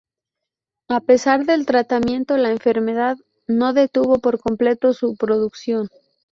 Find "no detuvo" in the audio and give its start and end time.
3.45-4.17